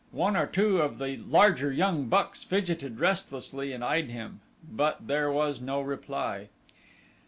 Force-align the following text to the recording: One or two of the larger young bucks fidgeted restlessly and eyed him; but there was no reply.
One 0.13 0.35
or 0.35 0.47
two 0.47 0.81
of 0.81 0.97
the 0.97 1.17
larger 1.17 1.71
young 1.71 2.07
bucks 2.07 2.43
fidgeted 2.43 2.99
restlessly 2.99 3.71
and 3.71 3.83
eyed 3.83 4.09
him; 4.09 4.39
but 4.67 5.05
there 5.05 5.31
was 5.31 5.61
no 5.61 5.79
reply. 5.79 6.49